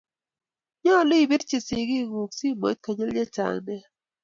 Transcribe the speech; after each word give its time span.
Inyalu 0.77 1.13
ibirchi 1.23 1.57
sigig 1.65 2.05
ku 2.13 2.21
simoit 2.37 2.77
konyil 2.83 3.09
kochanga 3.17 3.59
nea 3.65 3.87